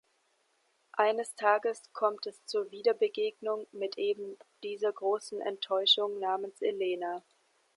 [0.93, 7.23] Eines Tages kommt es zur Wiederbegegnung mit eben dieser großen Enttäuschung namens Elena.